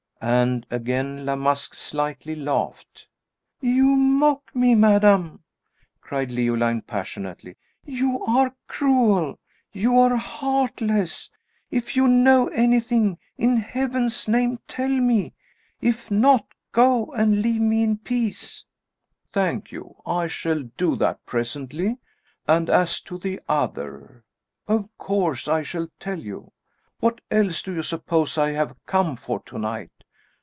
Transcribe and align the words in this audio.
and 0.23 0.67
again 0.69 1.25
La 1.25 1.35
Masque 1.35 1.73
slightly 1.73 2.35
laughed. 2.35 3.07
"You 3.59 3.85
mock 3.85 4.51
me, 4.55 4.75
madame!" 4.75 5.39
cried 5.99 6.29
Leoline, 6.29 6.81
passionately. 6.83 7.57
"You 7.85 8.23
are 8.25 8.53
cruel 8.67 9.39
you 9.71 9.97
are 9.97 10.15
heartless! 10.17 11.31
If 11.71 11.95
you 11.95 12.07
know 12.07 12.49
anything, 12.49 13.17
in 13.39 13.57
Heaven's 13.57 14.27
name 14.27 14.59
tell 14.67 14.91
me 14.91 15.33
if 15.81 16.11
not, 16.11 16.45
go 16.71 17.07
and 17.13 17.41
leave 17.41 17.61
me 17.61 17.81
in 17.81 17.97
peace!" 17.97 18.63
"Thank 19.33 19.71
you! 19.71 20.03
I 20.05 20.27
shall 20.27 20.61
do 20.77 20.95
that 20.97 21.25
presently; 21.25 21.97
and 22.47 22.69
as 22.69 23.01
to 23.05 23.17
the 23.17 23.41
other 23.49 24.23
of 24.67 24.87
course 24.99 25.47
I 25.47 25.63
shall 25.63 25.87
tell 25.99 26.19
you; 26.19 26.51
what 26.99 27.21
else 27.31 27.63
do 27.63 27.73
you 27.73 27.81
suppose 27.81 28.37
I 28.37 28.51
have 28.51 28.75
come 28.85 29.15
for 29.15 29.39
to 29.47 29.57
night? 29.57 29.89